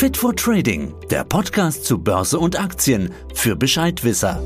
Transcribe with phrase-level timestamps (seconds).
[0.00, 4.42] Fit for Trading, der Podcast zu Börse und Aktien für Bescheidwisser.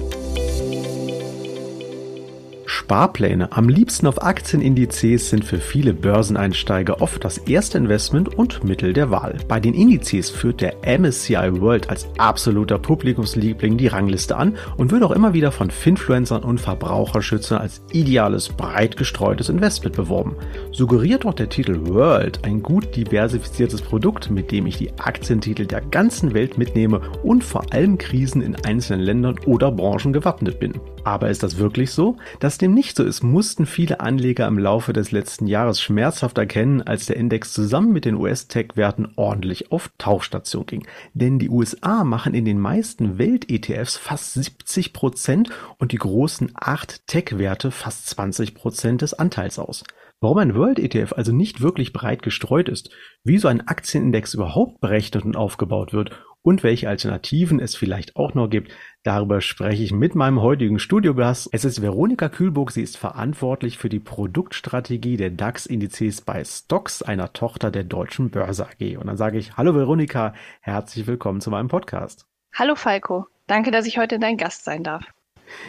[2.66, 8.92] Sparpläne, am liebsten auf Aktienindizes, sind für viele Börseneinsteiger oft das erste Investment und Mittel
[8.92, 9.36] der Wahl.
[9.46, 15.02] Bei den Indizes führt der MSCI World als absoluter Publikumsliebling die Rangliste an und wird
[15.02, 20.36] auch immer wieder von Finfluencern und Verbraucherschützern als ideales, breit gestreutes Investment beworben.
[20.72, 25.80] Suggeriert auch der Titel World ein gut diversifiziertes Produkt, mit dem ich die Aktientitel der
[25.80, 30.80] ganzen Welt mitnehme und vor allem Krisen in einzelnen Ländern oder Branchen gewappnet bin.
[31.04, 32.16] Aber ist das wirklich so?
[32.40, 36.82] Dass dem nicht so ist, mussten viele Anleger im Laufe des letzten Jahres schmerzhaft erkennen,
[36.82, 40.73] als der Index zusammen mit den US-Tech-Werten ordentlich auf Tauchstation ging.
[41.12, 47.06] Denn die USA machen in den meisten Welt-ETFs fast 70 Prozent und die großen acht
[47.06, 49.84] Tech-Werte fast 20 Prozent des Anteils aus.
[50.20, 52.90] Warum ein World ETF also nicht wirklich breit gestreut ist,
[53.24, 56.10] wie so ein Aktienindex überhaupt berechnet und aufgebaut wird
[56.44, 58.70] und welche Alternativen es vielleicht auch noch gibt,
[59.02, 61.48] darüber spreche ich mit meinem heutigen Studiogast.
[61.52, 67.32] Es ist Veronika Kühlburg, sie ist verantwortlich für die Produktstrategie der DAX-Indizes bei Stocks, einer
[67.32, 68.98] Tochter der Deutschen Börse AG.
[68.98, 72.26] Und dann sage ich, hallo Veronika, herzlich willkommen zu meinem Podcast.
[72.52, 75.02] Hallo Falco, danke, dass ich heute dein Gast sein darf.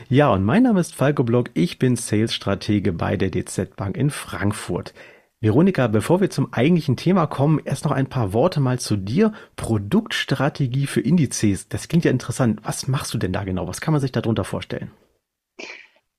[0.09, 4.09] Ja, und mein Name ist Falco Block, ich bin Sales-Stratege bei der DZ Bank in
[4.09, 4.93] Frankfurt.
[5.41, 9.33] Veronika, bevor wir zum eigentlichen Thema kommen, erst noch ein paar Worte mal zu dir.
[9.57, 11.67] Produktstrategie für Indizes.
[11.67, 12.61] Das klingt ja interessant.
[12.63, 13.67] Was machst du denn da genau?
[13.67, 14.91] Was kann man sich darunter vorstellen?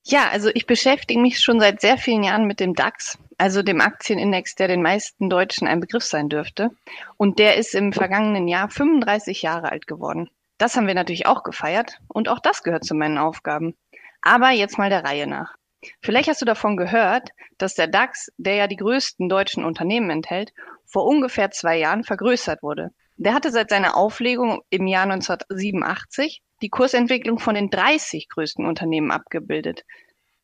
[0.05, 3.81] Ja, also ich beschäftige mich schon seit sehr vielen Jahren mit dem DAX, also dem
[3.81, 6.71] Aktienindex, der den meisten Deutschen ein Begriff sein dürfte.
[7.17, 10.31] Und der ist im vergangenen Jahr 35 Jahre alt geworden.
[10.59, 13.75] Das haben wir natürlich auch gefeiert und auch das gehört zu meinen Aufgaben.
[14.23, 15.57] Aber jetzt mal der Reihe nach.
[16.01, 20.53] Vielleicht hast du davon gehört, dass der DAX, der ja die größten deutschen Unternehmen enthält,
[20.85, 22.91] vor ungefähr zwei Jahren vergrößert wurde.
[23.17, 29.11] Der hatte seit seiner Auflegung im Jahr 1987 die Kursentwicklung von den 30 größten Unternehmen
[29.11, 29.85] abgebildet.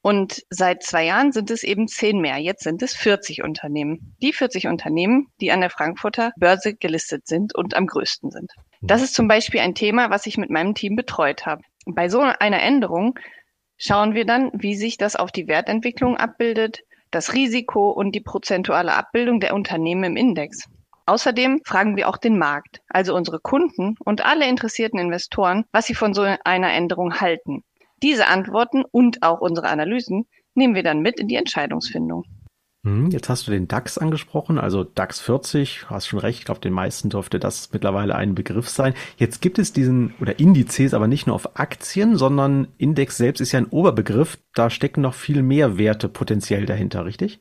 [0.03, 2.39] Und seit zwei Jahren sind es eben zehn mehr.
[2.39, 4.17] Jetzt sind es 40 Unternehmen.
[4.21, 8.51] Die 40 Unternehmen, die an der Frankfurter Börse gelistet sind und am größten sind.
[8.81, 11.63] Das ist zum Beispiel ein Thema, was ich mit meinem Team betreut habe.
[11.87, 13.17] Bei so einer Änderung
[13.85, 18.95] schauen wir dann, wie sich das auf die Wertentwicklung abbildet, das Risiko und die prozentuale
[18.95, 20.69] Abbildung der Unternehmen im Index.
[21.07, 25.97] Außerdem fragen wir auch den Markt, also unsere Kunden und alle interessierten Investoren, was sie
[25.97, 27.65] von so einer Änderung halten.
[28.05, 32.25] Diese Antworten und auch unsere Analysen nehmen wir dann mit in die Entscheidungsfindung.
[32.85, 36.61] Hm, jetzt hast du den DAX angesprochen, also DAX 40, hast schon recht, ich glaube,
[36.61, 38.95] den meisten dürfte das mittlerweile ein Begriff sein.
[39.17, 43.53] Jetzt gibt es diesen, oder Indizes, aber nicht nur auf Aktien, sondern Index selbst ist
[43.53, 47.41] ja ein Oberbegriff, da stecken noch viel mehr Werte potenziell dahinter, richtig?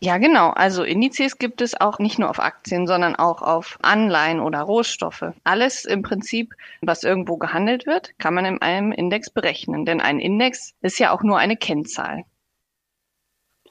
[0.00, 0.50] Ja, genau.
[0.50, 5.24] Also Indizes gibt es auch nicht nur auf Aktien, sondern auch auf Anleihen oder Rohstoffe.
[5.42, 9.84] Alles im Prinzip, was irgendwo gehandelt wird, kann man in einem Index berechnen.
[9.84, 12.22] Denn ein Index ist ja auch nur eine Kennzahl.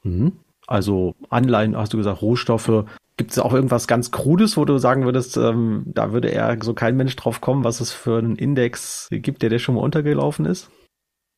[0.04, 0.38] Mhm.
[0.68, 2.86] Also Anleihen, hast du gesagt, Rohstoffe.
[3.16, 6.76] Gibt es auch irgendwas ganz Krudes, wo du sagen würdest, ähm, da würde eher so
[6.76, 10.46] kein Mensch drauf kommen, was es für einen Index gibt, der dir schon mal untergelaufen
[10.46, 10.70] ist?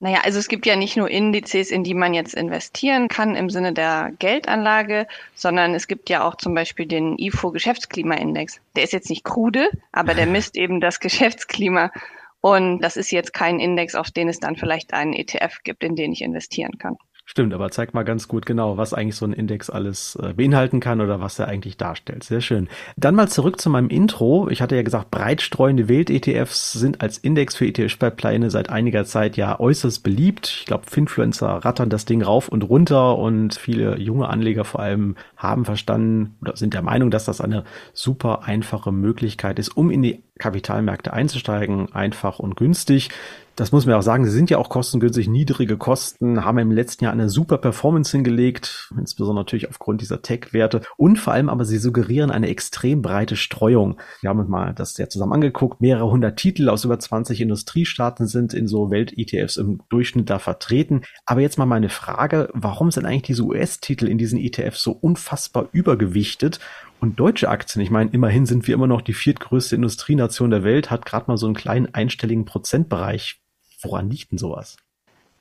[0.02, 3.50] Naja, also es gibt ja nicht nur Indizes, in die man jetzt investieren kann im
[3.50, 8.62] Sinne der Geldanlage, sondern es gibt ja auch zum Beispiel den IFO Geschäftsklimaindex.
[8.78, 11.92] Der ist jetzt nicht krude, aber der misst eben das Geschäftsklima.
[12.42, 15.98] Und das ist jetzt kein Index, auf den es dann vielleicht einen ETF gibt, in
[15.98, 16.98] den ich investieren kann.
[17.32, 20.80] Stimmt, aber zeigt mal ganz gut genau, was eigentlich so ein Index alles äh, beinhalten
[20.80, 22.24] kann oder was er eigentlich darstellt.
[22.24, 22.68] Sehr schön.
[22.98, 24.50] Dann mal zurück zu meinem Intro.
[24.50, 29.60] Ich hatte ja gesagt, breitstreuende Welt-ETFs sind als Index für ETF-Sparpläne seit einiger Zeit ja
[29.60, 30.48] äußerst beliebt.
[30.62, 35.16] Ich glaube, Finfluencer rattern das Ding rauf und runter und viele junge Anleger vor allem
[35.38, 37.64] haben verstanden oder sind der Meinung, dass das eine
[37.94, 43.10] super einfache Möglichkeit ist, um in die Kapitalmärkte einzusteigen, einfach und günstig.
[43.60, 47.04] Das muss man auch sagen, sie sind ja auch kostengünstig, niedrige Kosten, haben im letzten
[47.04, 51.78] Jahr eine super Performance hingelegt, insbesondere natürlich aufgrund dieser Tech-Werte und vor allem aber sie
[51.78, 54.00] suggerieren eine extrem breite Streuung.
[54.22, 58.28] Wir haben uns mal das ja zusammen angeguckt, mehrere hundert Titel aus über 20 Industriestaaten
[58.28, 61.02] sind in so Welt-ETFs im Durchschnitt da vertreten.
[61.26, 65.68] Aber jetzt mal meine Frage, warum sind eigentlich diese US-Titel in diesen ETFs so unfassbar
[65.74, 66.62] übergewichtet
[67.02, 70.92] und deutsche Aktien, ich meine, immerhin sind wir immer noch die viertgrößte Industrienation der Welt,
[70.92, 73.42] hat gerade mal so einen kleinen einstelligen Prozentbereich.
[73.82, 74.78] Woran liegt denn sowas?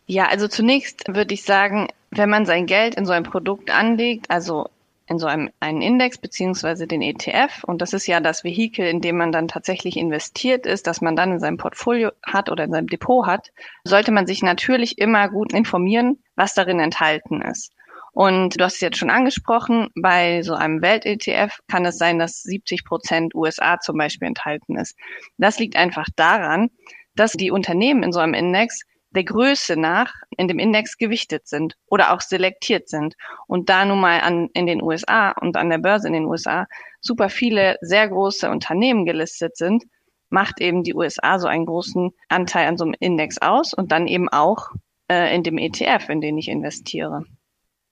[0.07, 4.31] Ja, also zunächst würde ich sagen, wenn man sein Geld in so ein Produkt anlegt,
[4.31, 4.69] also
[5.07, 9.01] in so einem einen Index beziehungsweise den ETF, und das ist ja das Vehikel, in
[9.01, 12.73] dem man dann tatsächlich investiert ist, dass man dann in seinem Portfolio hat oder in
[12.73, 13.51] seinem Depot hat,
[13.85, 17.73] sollte man sich natürlich immer gut informieren, was darin enthalten ist.
[18.13, 22.43] Und du hast es jetzt schon angesprochen, bei so einem Welt-ETF kann es sein, dass
[22.43, 24.97] 70 Prozent USA zum Beispiel enthalten ist.
[25.39, 26.71] Das liegt einfach daran,
[27.19, 31.77] dass die Unternehmen in so einem Index der Größe nach in dem Index gewichtet sind
[31.87, 33.15] oder auch selektiert sind.
[33.47, 36.67] Und da nun mal an, in den USA und an der Börse in den USA
[37.01, 39.85] super viele sehr große Unternehmen gelistet sind,
[40.31, 44.07] macht eben die USA so einen großen Anteil an so einem Index aus und dann
[44.07, 44.69] eben auch
[45.11, 47.25] äh, in dem ETF, in den ich investiere.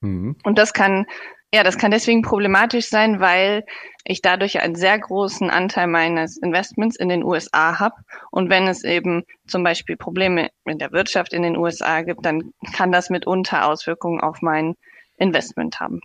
[0.02, 0.36] Mhm.
[0.44, 1.06] Und das kann
[1.56, 3.64] ja, das kann deswegen problematisch sein, weil
[4.04, 7.94] ich dadurch einen sehr großen Anteil meines Investments in den USA habe.
[8.30, 12.52] Und wenn es eben zum Beispiel Probleme in der Wirtschaft in den USA gibt, dann
[12.74, 14.74] kann das mitunter Auswirkungen auf mein
[15.16, 16.00] Investment haben.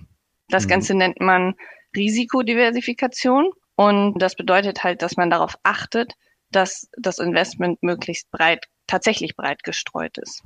[0.47, 0.69] Das mhm.
[0.69, 1.55] Ganze nennt man
[1.95, 3.51] Risikodiversifikation.
[3.75, 6.13] Und das bedeutet halt, dass man darauf achtet,
[6.49, 10.43] dass das Investment möglichst breit, tatsächlich breit gestreut ist.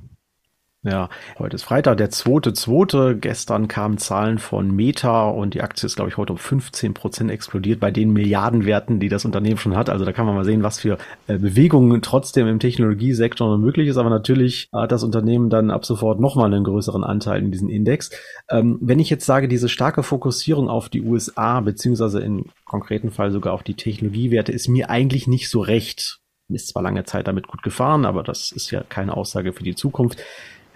[0.88, 1.08] Ja,
[1.40, 3.16] heute ist Freitag, der zweite, zweite.
[3.16, 7.28] Gestern kamen Zahlen von Meta und die Aktie ist, glaube ich, heute um 15 Prozent
[7.28, 9.90] explodiert bei den Milliardenwerten, die das Unternehmen schon hat.
[9.90, 13.96] Also da kann man mal sehen, was für äh, Bewegungen trotzdem im Technologiesektor möglich ist.
[13.96, 18.10] Aber natürlich hat das Unternehmen dann ab sofort nochmal einen größeren Anteil in diesen Index.
[18.48, 23.32] Ähm, wenn ich jetzt sage, diese starke Fokussierung auf die USA, beziehungsweise im konkreten Fall
[23.32, 26.20] sogar auf die Technologiewerte, ist mir eigentlich nicht so recht.
[26.48, 29.74] Ist zwar lange Zeit damit gut gefahren, aber das ist ja keine Aussage für die
[29.74, 30.22] Zukunft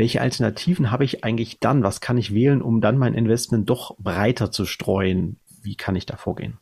[0.01, 1.83] welche Alternativen habe ich eigentlich dann?
[1.83, 5.39] Was kann ich wählen, um dann mein Investment doch breiter zu streuen?
[5.63, 6.59] Wie kann ich da vorgehen?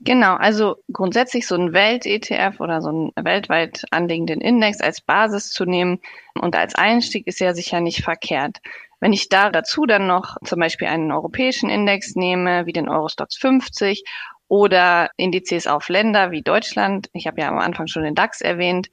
[0.00, 5.64] Genau, also grundsätzlich so ein Welt-ETF oder so einen weltweit anliegenden Index als Basis zu
[5.64, 6.00] nehmen
[6.34, 8.58] und als Einstieg ist ja sicher nicht verkehrt.
[8.98, 13.36] Wenn ich da dazu dann noch zum Beispiel einen europäischen Index nehme, wie den Eurostox
[13.36, 14.02] 50
[14.48, 18.88] oder Indizes auf Länder wie Deutschland, ich habe ja am Anfang schon den DAX erwähnt,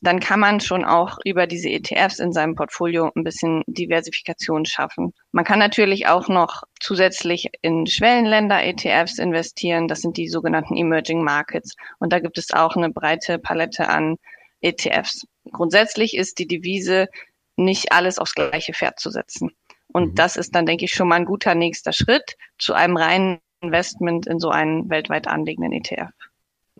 [0.00, 5.12] dann kann man schon auch über diese ETFs in seinem Portfolio ein bisschen Diversifikation schaffen.
[5.32, 9.88] Man kann natürlich auch noch zusätzlich in Schwellenländer-ETFs investieren.
[9.88, 11.74] Das sind die sogenannten Emerging Markets.
[11.98, 14.16] Und da gibt es auch eine breite Palette an
[14.62, 15.26] ETFs.
[15.52, 17.08] Grundsätzlich ist die Devise,
[17.56, 19.50] nicht alles aufs gleiche Pferd zu setzen.
[19.92, 20.14] Und mhm.
[20.14, 24.26] das ist dann, denke ich, schon mal ein guter nächster Schritt zu einem reinen Investment
[24.26, 26.10] in so einen weltweit anliegenden ETF.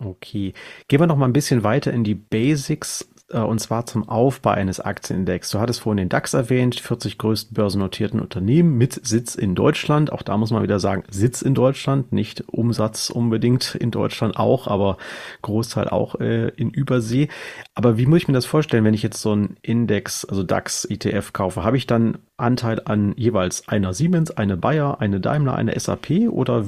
[0.03, 0.55] Okay.
[0.89, 4.81] Gehen wir noch mal ein bisschen weiter in die Basics und zwar zum Aufbau eines
[4.81, 5.51] Aktienindex.
[5.51, 10.11] Du hattest vorhin den DAX erwähnt, 40 größten börsennotierten Unternehmen mit Sitz in Deutschland.
[10.11, 14.67] Auch da muss man wieder sagen, Sitz in Deutschland, nicht Umsatz unbedingt in Deutschland auch,
[14.67, 14.97] aber
[15.43, 17.29] Großteil auch äh, in Übersee.
[17.75, 20.85] Aber wie muss ich mir das vorstellen, wenn ich jetzt so einen Index, also DAX
[20.85, 21.63] ETF kaufe?
[21.63, 26.65] Habe ich dann Anteil an jeweils einer Siemens, eine Bayer, eine Daimler, eine SAP oder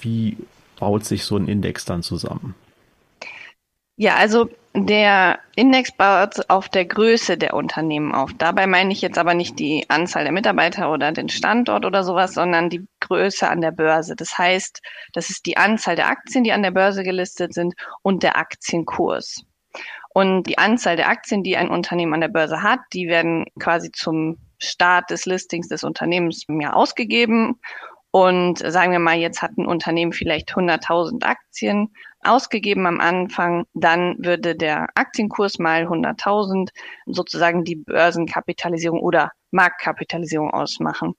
[0.00, 0.36] wie
[0.80, 2.54] baut sich so ein Index dann zusammen?
[3.96, 8.30] Ja, also der Index baut auf der Größe der Unternehmen auf.
[8.38, 12.34] Dabei meine ich jetzt aber nicht die Anzahl der Mitarbeiter oder den Standort oder sowas,
[12.34, 14.14] sondern die Größe an der Börse.
[14.14, 14.80] Das heißt,
[15.12, 19.42] das ist die Anzahl der Aktien, die an der Börse gelistet sind und der Aktienkurs.
[20.12, 23.90] Und die Anzahl der Aktien, die ein Unternehmen an der Börse hat, die werden quasi
[23.92, 27.60] zum Start des Listings des Unternehmens Jahr ausgegeben.
[28.12, 34.16] Und sagen wir mal, jetzt hat ein Unternehmen vielleicht 100.000 Aktien ausgegeben am Anfang, dann
[34.18, 36.70] würde der Aktienkurs mal 100.000
[37.06, 41.14] sozusagen die Börsenkapitalisierung oder Marktkapitalisierung ausmachen.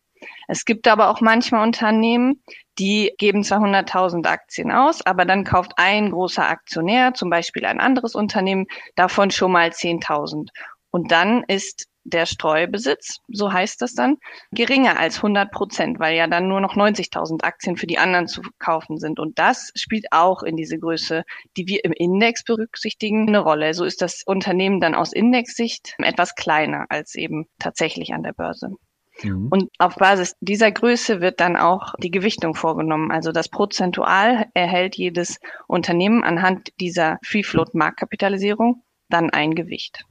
[0.48, 2.44] Es gibt aber auch manchmal Unternehmen,
[2.78, 7.80] die geben zwar 100.000 Aktien aus, aber dann kauft ein großer Aktionär, zum Beispiel ein
[7.80, 10.50] anderes Unternehmen, davon schon mal 10.000.
[10.92, 14.18] Und dann ist der Streubesitz, so heißt das dann,
[14.52, 18.42] geringer als 100 Prozent, weil ja dann nur noch 90.000 Aktien für die anderen zu
[18.60, 19.20] kaufen sind.
[19.20, 21.24] Und das spielt auch in diese Größe,
[21.58, 23.74] die wir im Index berücksichtigen, eine Rolle.
[23.74, 28.76] So ist das Unternehmen dann aus Indexsicht etwas kleiner als eben tatsächlich an der Börse.
[29.24, 29.48] Mhm.
[29.50, 33.12] Und auf Basis dieser Größe wird dann auch die Gewichtung vorgenommen.
[33.12, 40.06] Also das prozentual erhält jedes Unternehmen anhand dieser Free Float Marktkapitalisierung dann ein Gewicht.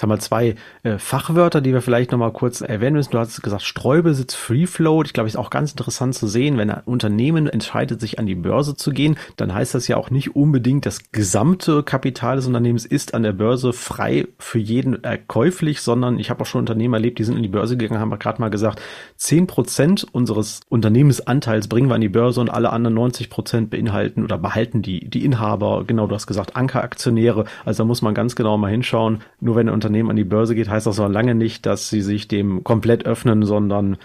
[0.00, 3.12] Haben wir zwei äh, Fachwörter, die wir vielleicht nochmal kurz erwähnen müssen.
[3.12, 4.64] Du hast gesagt, Streubesitz, Free.
[4.64, 8.34] Ich glaube, ist auch ganz interessant zu sehen, wenn ein Unternehmen entscheidet, sich an die
[8.34, 12.86] Börse zu gehen, dann heißt das ja auch nicht unbedingt, das gesamte Kapital des Unternehmens
[12.86, 14.98] ist an der Börse frei für jeden
[15.28, 18.10] käuflich, sondern ich habe auch schon Unternehmen erlebt, die sind in die Börse gegangen, haben
[18.10, 18.80] wir gerade mal gesagt,
[19.16, 24.24] zehn Prozent unseres Unternehmensanteils bringen wir an die Börse und alle anderen 90 Prozent beinhalten
[24.24, 25.84] oder behalten die, die Inhaber.
[25.86, 27.44] Genau, du hast gesagt, Ankeraktionäre.
[27.64, 29.20] Also da muss man ganz genau mal hinschauen.
[29.40, 32.00] Nur wenn ein Unternehmen an die Börse geht, heißt das noch lange nicht, dass sie
[32.00, 33.98] sich dem komplett öffnen, sondern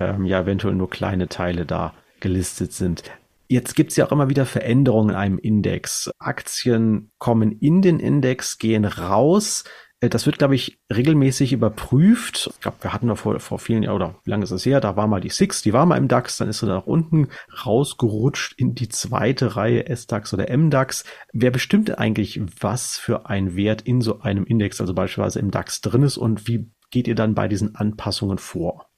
[0.00, 3.04] ähm, ja eventuell nur kleine Teile da gelistet sind.
[3.48, 6.10] Jetzt gibt es ja auch immer wieder Veränderungen in einem Index.
[6.18, 9.64] Aktien kommen in den Index, gehen raus.
[10.02, 12.50] Äh, das wird, glaube ich, regelmäßig überprüft.
[12.52, 14.80] Ich glaube, wir hatten da vor, vor vielen Jahren, oder wie lange ist das her?
[14.80, 17.28] Da war mal die Six, die war mal im DAX, dann ist sie nach unten
[17.64, 21.04] rausgerutscht in die zweite Reihe S-DAX oder M-DAX.
[21.32, 25.80] Wer bestimmt eigentlich, was für ein Wert in so einem Index, also beispielsweise im DAX
[25.80, 28.91] drin ist und wie geht ihr dann bei diesen Anpassungen vor?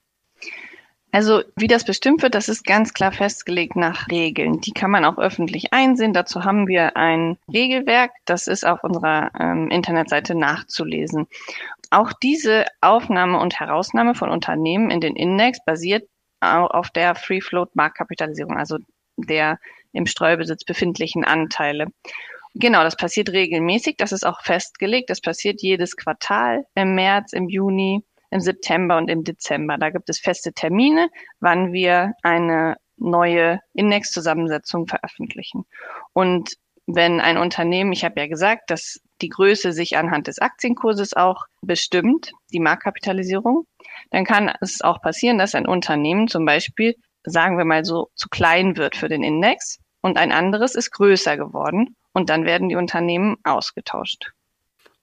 [1.14, 4.60] Also wie das bestimmt wird, das ist ganz klar festgelegt nach Regeln.
[4.60, 6.12] Die kann man auch öffentlich einsehen.
[6.12, 11.28] Dazu haben wir ein Regelwerk, das ist auf unserer ähm, Internetseite nachzulesen.
[11.90, 16.02] Auch diese Aufnahme und Herausnahme von Unternehmen in den Index basiert
[16.40, 18.78] auf der Free Float Marktkapitalisierung, also
[19.16, 19.60] der
[19.92, 21.86] im Streubesitz befindlichen Anteile.
[22.54, 23.98] Genau, das passiert regelmäßig.
[23.98, 25.10] Das ist auch festgelegt.
[25.10, 28.02] Das passiert jedes Quartal im März, im Juni,
[28.34, 29.78] im September und im Dezember.
[29.78, 35.64] Da gibt es feste Termine, wann wir eine neue Indexzusammensetzung veröffentlichen.
[36.12, 36.54] Und
[36.86, 41.44] wenn ein Unternehmen, ich habe ja gesagt, dass die Größe sich anhand des Aktienkurses auch
[41.62, 43.66] bestimmt, die Marktkapitalisierung,
[44.10, 48.28] dann kann es auch passieren, dass ein Unternehmen zum Beispiel, sagen wir mal so, zu
[48.28, 52.76] klein wird für den Index und ein anderes ist größer geworden und dann werden die
[52.76, 54.32] Unternehmen ausgetauscht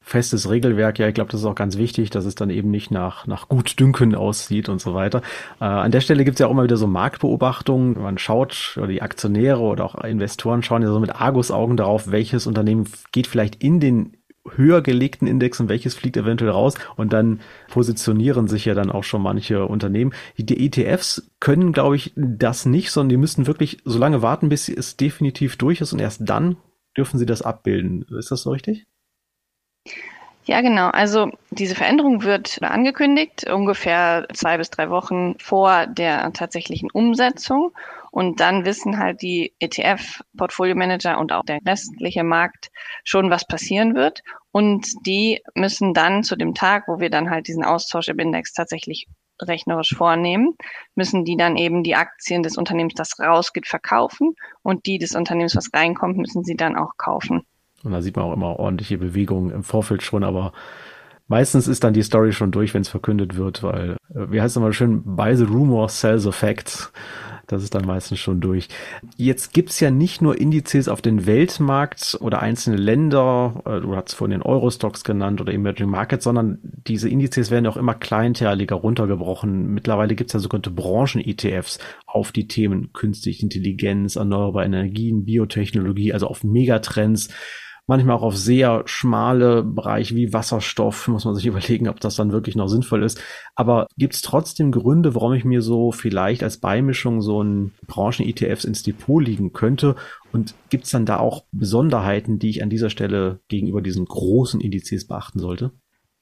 [0.01, 0.99] festes Regelwerk.
[0.99, 3.47] Ja, ich glaube, das ist auch ganz wichtig, dass es dann eben nicht nach, nach
[3.47, 5.21] Gutdünken aussieht und so weiter.
[5.59, 8.01] Äh, an der Stelle gibt es ja auch immer wieder so Marktbeobachtungen.
[8.01, 12.47] Man schaut, oder die Aktionäre oder auch Investoren schauen ja so mit Argusaugen darauf, welches
[12.47, 14.17] Unternehmen geht vielleicht in den
[14.55, 19.03] höher gelegten Index und welches fliegt eventuell raus und dann positionieren sich ja dann auch
[19.03, 20.13] schon manche Unternehmen.
[20.37, 24.67] Die ETFs können, glaube ich, das nicht, sondern die müssten wirklich so lange warten, bis
[24.67, 26.57] es definitiv durch ist und erst dann
[26.97, 28.05] dürfen sie das abbilden.
[28.17, 28.87] Ist das so richtig?
[30.45, 30.89] Ja, genau.
[30.89, 37.71] Also diese Veränderung wird angekündigt, ungefähr zwei bis drei Wochen vor der tatsächlichen Umsetzung.
[38.11, 42.71] Und dann wissen halt die ETF-Portfolio-Manager und auch der restliche Markt
[43.03, 44.21] schon, was passieren wird.
[44.51, 48.51] Und die müssen dann zu dem Tag, wo wir dann halt diesen Austausch im Index
[48.53, 49.07] tatsächlich
[49.41, 50.55] rechnerisch vornehmen,
[50.95, 55.55] müssen die dann eben die Aktien des Unternehmens, das rausgeht, verkaufen und die des Unternehmens,
[55.55, 57.45] was reinkommt, müssen sie dann auch kaufen.
[57.83, 60.53] Und da sieht man auch immer ordentliche Bewegungen im Vorfeld schon, aber
[61.27, 64.51] meistens ist dann die Story schon durch, wenn es verkündet wird, weil, äh, wie heißt
[64.51, 66.91] es immer schön, buy the rumor, sell the facts.
[67.47, 68.69] Das ist dann meistens schon durch.
[69.17, 74.13] Jetzt gibt's ja nicht nur Indizes auf den Weltmarkt oder einzelne Länder, äh, du hast
[74.13, 79.67] vorhin den Eurostocks genannt oder Emerging Markets, sondern diese Indizes werden auch immer kleinteiliger runtergebrochen.
[79.67, 86.45] Mittlerweile gibt's ja sogenannte Branchen-ETFs auf die Themen künstliche Intelligenz, erneuerbare Energien, Biotechnologie, also auf
[86.45, 87.29] Megatrends
[87.87, 92.31] manchmal auch auf sehr schmale Bereiche wie Wasserstoff, muss man sich überlegen, ob das dann
[92.31, 93.21] wirklich noch sinnvoll ist.
[93.55, 98.65] Aber gibt es trotzdem Gründe, warum ich mir so vielleicht als Beimischung so ein Branchen-ETFs
[98.65, 99.95] ins Depot liegen könnte?
[100.31, 104.61] Und gibt es dann da auch Besonderheiten, die ich an dieser Stelle gegenüber diesen großen
[104.61, 105.71] Indizes beachten sollte?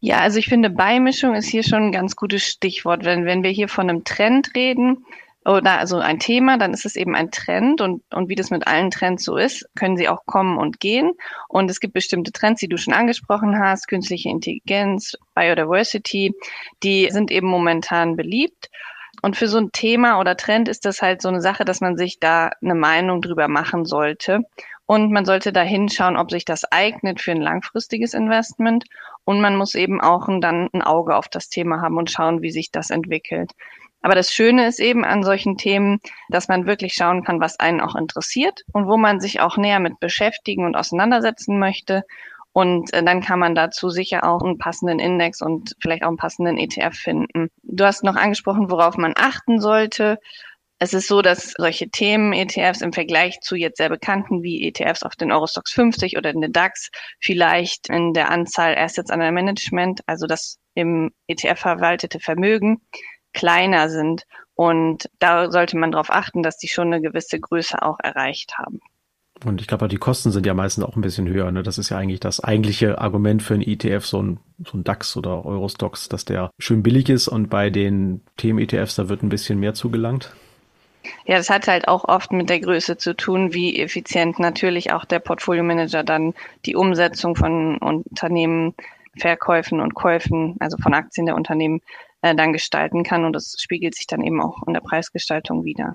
[0.01, 3.03] Ja, also ich finde, Beimischung ist hier schon ein ganz gutes Stichwort.
[3.03, 5.05] Wenn, wenn wir hier von einem Trend reden,
[5.49, 8.67] oder also ein Thema, dann ist es eben ein Trend und, und wie das mit
[8.67, 11.13] allen Trends so ist, können sie auch kommen und gehen.
[11.47, 16.35] Und es gibt bestimmte Trends, die du schon angesprochen hast, künstliche Intelligenz, Biodiversity,
[16.83, 18.69] die sind eben momentan beliebt.
[19.23, 21.97] Und für so ein Thema oder Trend ist das halt so eine Sache, dass man
[21.97, 24.41] sich da eine Meinung drüber machen sollte.
[24.85, 28.85] Und man sollte da hinschauen, ob sich das eignet für ein langfristiges Investment.
[29.25, 32.51] Und man muss eben auch dann ein Auge auf das Thema haben und schauen, wie
[32.51, 33.51] sich das entwickelt.
[34.01, 37.81] Aber das Schöne ist eben an solchen Themen, dass man wirklich schauen kann, was einen
[37.81, 42.03] auch interessiert und wo man sich auch näher mit beschäftigen und auseinandersetzen möchte.
[42.53, 46.17] Und äh, dann kann man dazu sicher auch einen passenden Index und vielleicht auch einen
[46.17, 47.49] passenden ETF finden.
[47.63, 50.17] Du hast noch angesprochen, worauf man achten sollte.
[50.79, 55.03] Es ist so, dass solche Themen, ETFs im Vergleich zu jetzt sehr bekannten wie ETFs
[55.03, 56.89] auf den Eurostox 50 oder in den DAX
[57.19, 62.81] vielleicht in der Anzahl Assets under Management, also das im ETF verwaltete Vermögen,
[63.33, 64.23] kleiner sind.
[64.55, 68.79] Und da sollte man darauf achten, dass die schon eine gewisse Größe auch erreicht haben.
[69.45, 71.49] Und ich glaube, die Kosten sind ja meistens auch ein bisschen höher.
[71.51, 71.63] Ne?
[71.63, 75.15] Das ist ja eigentlich das eigentliche Argument für ein ETF, so ein, so ein DAX
[75.15, 79.59] oder Eurostox, dass der schön billig ist und bei den Themen-ETFs, da wird ein bisschen
[79.59, 80.33] mehr zugelangt.
[81.25, 85.05] Ja, das hat halt auch oft mit der Größe zu tun, wie effizient natürlich auch
[85.05, 86.33] der Portfolio-Manager dann
[86.65, 88.75] die Umsetzung von Unternehmen,
[89.17, 91.81] Verkäufen und Käufen, also von Aktien der Unternehmen
[92.21, 93.25] äh, dann gestalten kann.
[93.25, 95.93] Und das spiegelt sich dann eben auch in der Preisgestaltung wieder.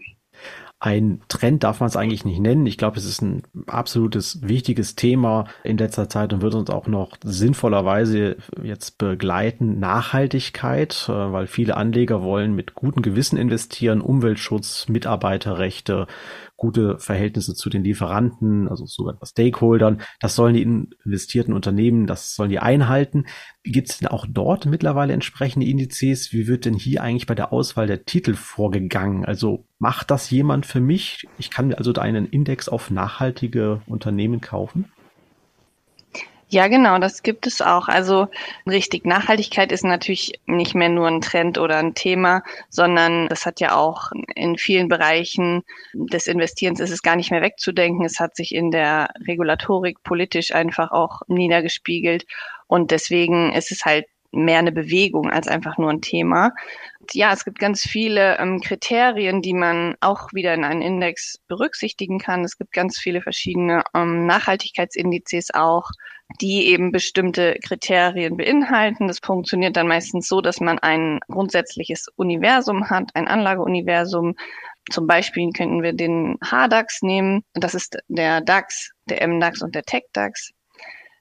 [0.81, 2.67] Ein Trend darf man es eigentlich nicht nennen.
[2.67, 6.89] Ich glaube, es ist ein absolutes wichtiges Thema in letzter Zeit und wird uns auch
[6.89, 9.79] noch sinnvollerweise jetzt begleiten.
[9.79, 16.07] Nachhaltigkeit, äh, weil viele Anleger wollen mit gutem Gewissen investieren, Umweltschutz, Mitarbeiterrechte,
[16.65, 20.01] gute Verhältnisse zu den Lieferanten, also sogar Stakeholdern.
[20.19, 23.27] Das sollen die investierten Unternehmen, das sollen die einhalten.
[23.65, 26.33] Gibt es denn auch dort mittlerweile entsprechende Indizes?
[26.33, 29.27] Wie wird denn hier eigentlich bei der Auswahl der Titel vorgegangen?
[29.27, 31.29] Also macht das jemand für mich?
[31.37, 34.87] Ich kann mir also einen Index auf nachhaltige Unternehmen kaufen?
[36.55, 37.89] Ja, genau, das gibt es auch.
[37.89, 38.29] Also
[38.65, 43.59] richtig, Nachhaltigkeit ist natürlich nicht mehr nur ein Trend oder ein Thema, sondern das hat
[43.59, 48.05] ja auch in vielen Bereichen des Investierens ist es gar nicht mehr wegzudenken.
[48.07, 52.25] Es hat sich in der Regulatorik politisch einfach auch niedergespiegelt
[52.69, 56.53] und deswegen ist es halt mehr eine Bewegung als einfach nur ein Thema.
[57.13, 62.19] Ja, es gibt ganz viele ähm, Kriterien, die man auch wieder in einen Index berücksichtigen
[62.19, 62.45] kann.
[62.45, 65.91] Es gibt ganz viele verschiedene ähm, Nachhaltigkeitsindizes auch,
[66.41, 69.09] die eben bestimmte Kriterien beinhalten.
[69.09, 74.35] Das funktioniert dann meistens so, dass man ein grundsätzliches Universum hat, ein Anlageuniversum.
[74.91, 77.45] Zum Beispiel könnten wir den H-DAX nehmen.
[77.55, 80.53] Das ist der DAX, der MDAX und der TechDAX.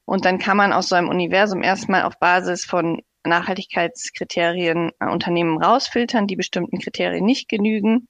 [0.06, 5.62] Und dann kann man aus so einem Universum erstmal auf Basis von Nachhaltigkeitskriterien äh, Unternehmen
[5.62, 8.08] rausfiltern, die bestimmten Kriterien nicht genügen.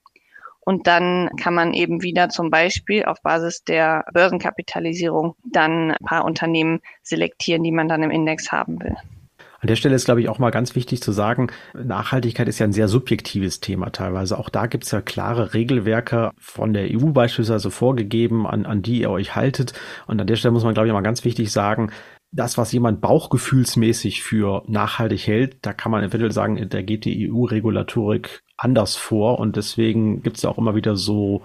[0.66, 6.24] Und dann kann man eben wieder zum Beispiel auf Basis der Börsenkapitalisierung dann ein paar
[6.24, 8.96] Unternehmen selektieren, die man dann im Index haben will.
[9.64, 12.68] An der Stelle ist, glaube ich, auch mal ganz wichtig zu sagen, Nachhaltigkeit ist ja
[12.68, 14.38] ein sehr subjektives Thema teilweise.
[14.38, 19.00] Auch da gibt es ja klare Regelwerke von der EU beispielsweise vorgegeben, an, an die
[19.00, 19.72] ihr euch haltet.
[20.06, 21.92] Und an der Stelle muss man, glaube ich, mal ganz wichtig sagen,
[22.34, 27.32] das, was jemand bauchgefühlsmäßig für nachhaltig hält, da kann man eventuell sagen, da geht die
[27.32, 31.44] EU-Regulatorik anders vor und deswegen gibt es ja auch immer wieder so,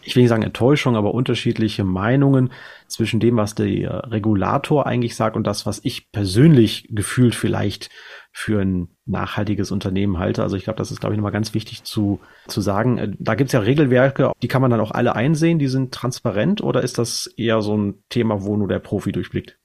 [0.00, 2.50] ich will nicht sagen Enttäuschung, aber unterschiedliche Meinungen
[2.88, 7.90] zwischen dem, was der Regulator eigentlich sagt und das, was ich persönlich gefühlt vielleicht
[8.32, 10.42] für ein nachhaltiges Unternehmen halte.
[10.42, 13.16] Also ich glaube, das ist, glaube ich, nochmal ganz wichtig zu, zu sagen.
[13.18, 16.62] Da gibt es ja Regelwerke, die kann man dann auch alle einsehen, die sind transparent
[16.62, 19.58] oder ist das eher so ein Thema, wo nur der Profi durchblickt?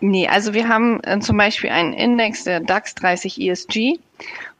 [0.00, 3.98] Nee, also wir haben äh, zum Beispiel einen Index, der DAX 30 ESG,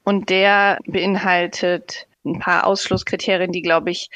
[0.05, 4.11] und der beinhaltet ein paar Ausschlusskriterien, die, glaube ich,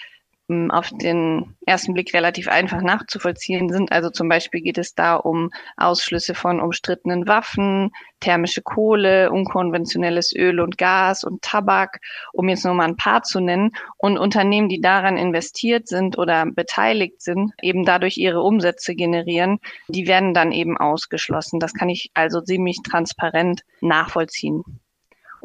[0.70, 3.92] auf den ersten Blick relativ einfach nachzuvollziehen sind.
[3.92, 10.60] Also zum Beispiel geht es da um Ausschlüsse von umstrittenen Waffen, thermische Kohle, unkonventionelles Öl
[10.60, 12.00] und Gas und Tabak,
[12.32, 13.72] um jetzt nur mal ein paar zu nennen.
[13.98, 20.06] Und Unternehmen, die daran investiert sind oder beteiligt sind, eben dadurch ihre Umsätze generieren, die
[20.06, 21.60] werden dann eben ausgeschlossen.
[21.60, 24.62] Das kann ich also ziemlich transparent nachvollziehen.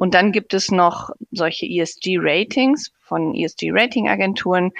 [0.04, 4.72] Und dann gibt es noch solche ESG-Ratings von ESG-Rating-Agenturen,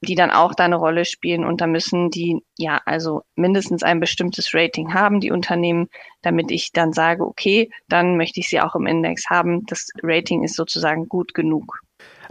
[0.00, 1.44] die dann auch da eine Rolle spielen.
[1.44, 5.86] Und da müssen die ja also mindestens ein bestimmtes Rating haben, die Unternehmen,
[6.22, 9.64] damit ich dann sage, okay, dann möchte ich sie auch im Index haben.
[9.66, 11.78] Das Rating ist sozusagen gut genug.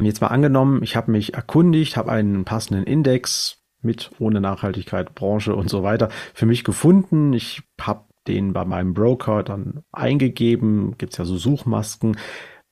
[0.01, 5.55] Jetzt mal angenommen, ich habe mich erkundigt, habe einen passenden Index mit, ohne Nachhaltigkeit, Branche
[5.55, 7.31] und so weiter für mich gefunden.
[7.31, 12.17] Ich habe den bei meinem Broker dann eingegeben, gibt's ja so Suchmasken.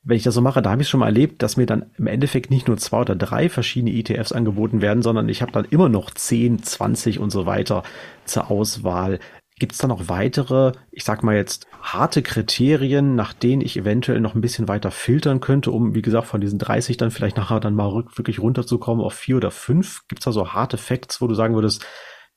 [0.02, 2.08] Wenn ich das so mache, da habe ich schon mal erlebt, dass mir dann im
[2.08, 5.90] Endeffekt nicht nur zwei oder drei verschiedene ETFs angeboten werden, sondern ich habe dann immer
[5.90, 7.84] noch 10, 20 und so weiter
[8.26, 9.20] zur Auswahl.
[9.60, 14.22] Gibt es da noch weitere, ich sag mal jetzt, harte Kriterien, nach denen ich eventuell
[14.22, 17.60] noch ein bisschen weiter filtern könnte, um, wie gesagt, von diesen 30 dann vielleicht nachher
[17.60, 20.08] dann mal wirklich runterzukommen auf vier oder fünf?
[20.08, 21.86] Gibt es da so harte Facts, wo du sagen würdest,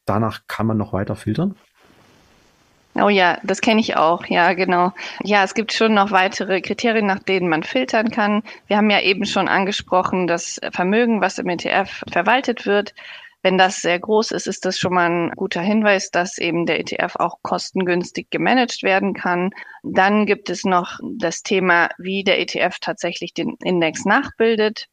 [0.05, 1.55] danach kann man noch weiter filtern?
[2.95, 4.27] Oh ja, das kenne ich auch.
[4.27, 4.93] Ja, genau.
[5.25, 8.43] Ja, es gibt schon noch weitere Kriterien, nach denen man filtern kann.
[8.67, 12.93] Wir haben ja eben schon angesprochen, das Vermögen, was im ETF verwaltet wird.
[13.41, 16.79] Wenn das sehr groß ist, ist das schon mal ein guter Hinweis, dass eben der
[16.81, 19.51] ETF auch kostengünstig gemanagt werden kann.
[19.83, 24.89] Dann gibt es noch das Thema, wie der ETF tatsächlich den Index nachbildet.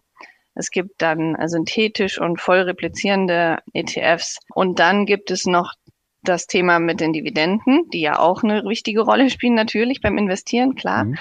[0.55, 4.39] Es gibt dann synthetisch und voll replizierende ETFs.
[4.53, 5.73] Und dann gibt es noch
[6.23, 10.75] das Thema mit den Dividenden, die ja auch eine wichtige Rolle spielen natürlich beim Investieren,
[10.75, 11.05] klar.
[11.05, 11.17] Mhm.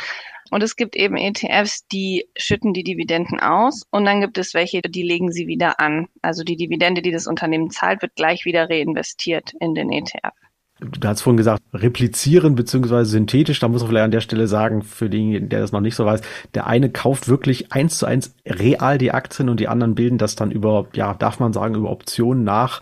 [0.51, 4.81] Und es gibt eben ETFs, die schütten die Dividenden aus und dann gibt es welche,
[4.81, 6.09] die legen sie wieder an.
[6.23, 10.33] Also die Dividende, die das Unternehmen zahlt, wird gleich wieder reinvestiert in den ETF.
[10.81, 13.59] Du hast vorhin gesagt, replizieren beziehungsweise synthetisch.
[13.59, 16.07] Da muss man vielleicht an der Stelle sagen, für den, der das noch nicht so
[16.07, 16.21] weiß,
[16.55, 20.37] der eine kauft wirklich eins zu eins real die Aktien und die anderen bilden das
[20.37, 22.81] dann über, ja, darf man sagen, über Optionen nach.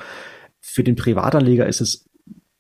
[0.61, 2.06] Für den Privatanleger ist es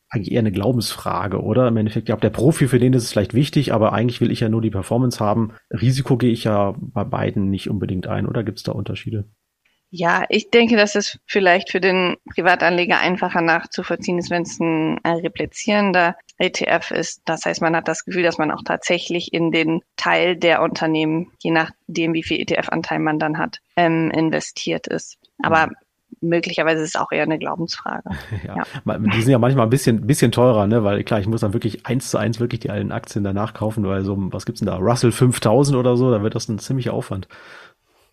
[0.08, 1.68] eigentlich eher eine Glaubensfrage, oder?
[1.68, 4.40] Im Endeffekt, ja, der Profi, für den ist es vielleicht wichtig, aber eigentlich will ich
[4.40, 5.52] ja nur die Performance haben.
[5.70, 9.24] Risiko gehe ich ja bei beiden nicht unbedingt ein, oder gibt es da Unterschiede?
[9.90, 14.98] Ja, ich denke, dass es vielleicht für den Privatanleger einfacher nachzuvollziehen ist, wenn es ein
[15.04, 17.22] replizierender ETF ist.
[17.24, 21.30] Das heißt, man hat das Gefühl, dass man auch tatsächlich in den Teil der Unternehmen,
[21.38, 25.18] je nachdem, wie viel ETF-Anteil man dann hat, ähm, investiert ist.
[25.42, 25.72] Aber mhm
[26.20, 28.10] möglicherweise ist es auch eher eine Glaubensfrage.
[28.46, 28.98] Ja, ja.
[28.98, 30.84] Die sind ja manchmal ein bisschen, bisschen teurer, ne?
[30.84, 33.84] weil klar, ich muss dann wirklich eins zu eins wirklich die alten Aktien danach kaufen,
[33.86, 34.76] weil so, was gibt's denn da?
[34.76, 37.28] Russell 5000 oder so, da wird das ein ziemlicher Aufwand.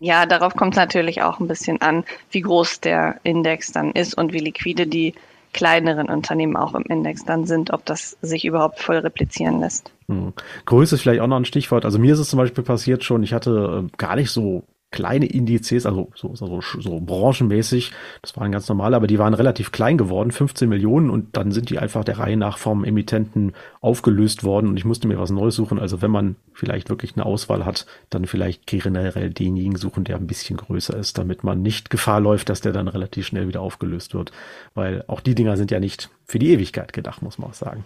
[0.00, 4.14] Ja, darauf kommt es natürlich auch ein bisschen an, wie groß der Index dann ist
[4.14, 5.14] und wie liquide die
[5.52, 9.92] kleineren Unternehmen auch im Index dann sind, ob das sich überhaupt voll replizieren lässt.
[10.08, 10.32] Hm.
[10.66, 11.84] Größe ist vielleicht auch noch ein Stichwort.
[11.84, 15.26] Also mir ist es zum Beispiel passiert schon, ich hatte äh, gar nicht so kleine
[15.26, 17.90] Indizes, also so, so, so branchenmäßig,
[18.22, 21.68] das waren ganz normale, aber die waren relativ klein geworden, 15 Millionen und dann sind
[21.68, 25.56] die einfach der Reihe nach vom Emittenten aufgelöst worden und ich musste mir was Neues
[25.56, 25.80] suchen.
[25.80, 30.28] Also wenn man vielleicht wirklich eine Auswahl hat, dann vielleicht generell denjenigen suchen, der ein
[30.28, 34.14] bisschen größer ist, damit man nicht Gefahr läuft, dass der dann relativ schnell wieder aufgelöst
[34.14, 34.30] wird.
[34.74, 37.84] Weil auch die Dinger sind ja nicht für die Ewigkeit gedacht, muss man auch sagen.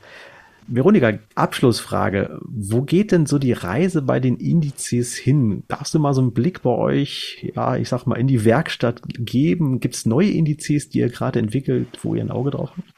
[0.70, 2.38] Veronika, Abschlussfrage.
[2.42, 5.62] Wo geht denn so die Reise bei den Indizes hin?
[5.66, 9.00] Darfst du mal so einen Blick bei euch, ja, ich sag mal, in die Werkstatt
[9.18, 9.80] geben?
[9.80, 12.88] Gibt es neue Indizes, die ihr gerade entwickelt, wo ihr ein Auge drauf habt?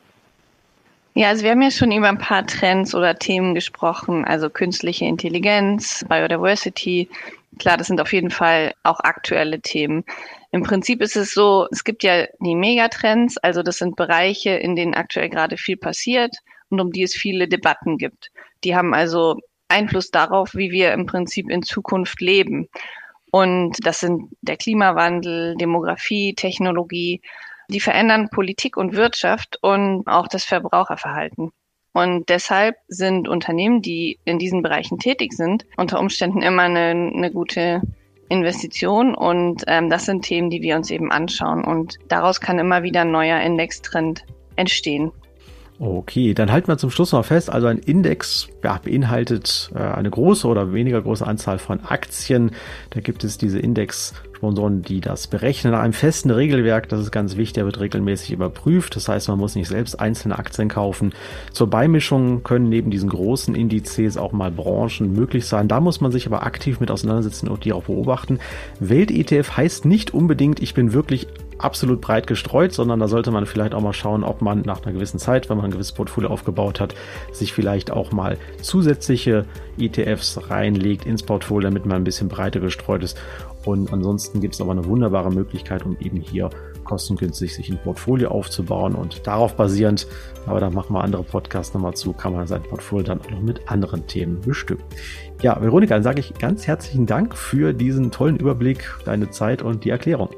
[1.14, 5.04] Ja, also wir haben ja schon über ein paar Trends oder Themen gesprochen, also künstliche
[5.04, 7.08] Intelligenz, Biodiversity.
[7.58, 10.04] Klar, das sind auf jeden Fall auch aktuelle Themen.
[10.50, 14.74] Im Prinzip ist es so, es gibt ja die Megatrends, also das sind Bereiche, in
[14.74, 16.36] denen aktuell gerade viel passiert
[16.70, 18.30] und um die es viele Debatten gibt.
[18.64, 22.68] Die haben also Einfluss darauf, wie wir im Prinzip in Zukunft leben.
[23.30, 27.20] Und das sind der Klimawandel, Demografie, Technologie.
[27.68, 31.52] Die verändern Politik und Wirtschaft und auch das Verbraucherverhalten.
[31.92, 37.30] Und deshalb sind Unternehmen, die in diesen Bereichen tätig sind, unter Umständen immer eine, eine
[37.30, 37.82] gute
[38.28, 39.14] Investition.
[39.14, 41.64] Und ähm, das sind Themen, die wir uns eben anschauen.
[41.64, 44.24] Und daraus kann immer wieder ein neuer Indextrend
[44.56, 45.12] entstehen.
[45.82, 47.48] Okay, dann halten wir zum Schluss noch fest.
[47.48, 52.50] Also ein Index ja, beinhaltet äh, eine große oder weniger große Anzahl von Aktien.
[52.90, 53.60] Da gibt es diese
[54.40, 56.88] Index-Sponsoren, die das berechnen nach einem festen Regelwerk.
[56.88, 58.96] Das ist ganz wichtig, der wird regelmäßig überprüft.
[58.96, 61.12] Das heißt, man muss nicht selbst einzelne Aktien kaufen.
[61.52, 65.68] Zur Beimischung können neben diesen großen Indizes auch mal Branchen möglich sein.
[65.68, 68.38] Da muss man sich aber aktiv mit auseinandersetzen und die auch beobachten.
[68.80, 71.26] Welt-ETF heißt nicht unbedingt, ich bin wirklich
[71.58, 74.92] absolut breit gestreut, sondern da sollte man vielleicht auch mal schauen, ob man nach einer
[74.92, 76.94] gewissen Zeit, wenn man ein gewisses Portfolio aufgebaut hat,
[77.32, 79.44] sich vielleicht auch mal zusätzliche
[79.78, 83.18] ETFs reinlegt ins Portfolio, damit man ein bisschen breiter gestreut ist.
[83.64, 86.50] Und ansonsten gibt es aber eine wunderbare Möglichkeit, um eben hier
[86.84, 90.06] kostengünstig sich ein Portfolio aufzubauen und darauf basierend,
[90.46, 93.40] aber da machen wir andere Podcasts nochmal zu, kann man sein Portfolio dann auch noch
[93.40, 94.84] mit anderen Themen bestücken.
[95.42, 99.84] Ja, Veronika, dann sage ich ganz herzlichen Dank für diesen tollen Überblick, deine Zeit und
[99.84, 100.30] die Erklärung.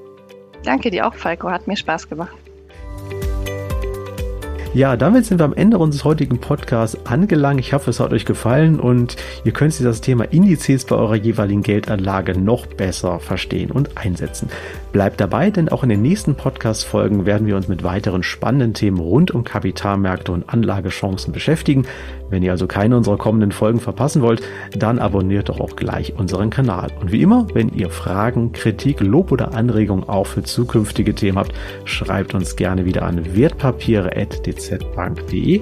[0.65, 1.51] Danke dir auch, Falco.
[1.51, 2.42] Hat mir Spaß gemacht.
[4.75, 7.61] Ja, damit sind wir am Ende unseres heutigen Podcasts angelangt.
[7.61, 11.63] Ich hoffe, es hat euch gefallen und ihr könnt das Thema Indizes bei eurer jeweiligen
[11.63, 14.49] Geldanlage noch besser verstehen und einsetzen.
[14.93, 18.99] Bleibt dabei, denn auch in den nächsten Podcast-Folgen werden wir uns mit weiteren spannenden Themen
[18.99, 21.87] rund um Kapitalmärkte und Anlagechancen beschäftigen.
[22.33, 24.43] Wenn ihr also keine unserer kommenden Folgen verpassen wollt,
[24.77, 26.91] dann abonniert doch auch gleich unseren Kanal.
[26.99, 31.53] Und wie immer, wenn ihr Fragen, Kritik, Lob oder Anregungen auch für zukünftige Themen habt,
[31.85, 35.61] schreibt uns gerne wieder an wertpapiere.dzbank.de.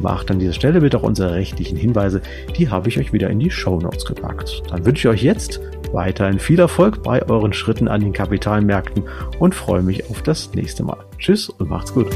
[0.00, 2.22] Macht an dieser Stelle bitte auch unsere rechtlichen Hinweise,
[2.56, 4.62] die habe ich euch wieder in die Show Notes gepackt.
[4.70, 5.60] Dann wünsche ich euch jetzt
[5.92, 9.04] weiterhin viel Erfolg bei euren Schritten an den Kapitalmärkten
[9.38, 11.04] und freue mich auf das nächste Mal.
[11.18, 12.08] Tschüss und macht's gut.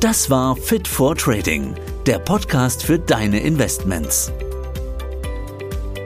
[0.00, 1.74] Das war Fit for Trading,
[2.08, 4.32] der Podcast für deine Investments.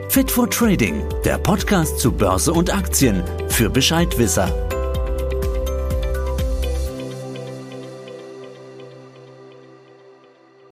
[0.09, 4.72] Fit for Trading, der Podcast zu Börse und Aktien für Bescheidwisser.